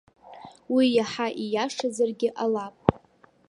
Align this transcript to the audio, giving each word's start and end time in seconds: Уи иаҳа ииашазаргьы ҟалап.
Уи 0.73 0.85
иаҳа 0.97 1.27
ииашазаргьы 1.43 2.29
ҟалап. 2.37 2.75